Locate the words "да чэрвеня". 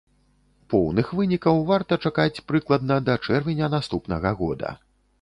3.11-3.73